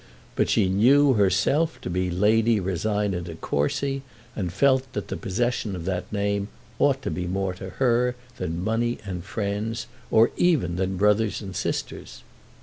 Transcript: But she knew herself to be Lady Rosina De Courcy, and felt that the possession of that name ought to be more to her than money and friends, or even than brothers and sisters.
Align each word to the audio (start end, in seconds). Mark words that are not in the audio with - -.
But 0.35 0.49
she 0.49 0.67
knew 0.67 1.13
herself 1.13 1.79
to 1.81 1.89
be 1.91 2.09
Lady 2.09 2.59
Rosina 2.59 3.21
De 3.21 3.35
Courcy, 3.35 4.01
and 4.35 4.51
felt 4.51 4.91
that 4.93 5.09
the 5.09 5.15
possession 5.15 5.75
of 5.75 5.85
that 5.85 6.11
name 6.11 6.47
ought 6.79 7.03
to 7.03 7.11
be 7.11 7.27
more 7.27 7.53
to 7.53 7.69
her 7.69 8.15
than 8.37 8.63
money 8.63 8.97
and 9.05 9.23
friends, 9.23 9.85
or 10.09 10.31
even 10.37 10.75
than 10.77 10.97
brothers 10.97 11.39
and 11.39 11.55
sisters. 11.55 12.23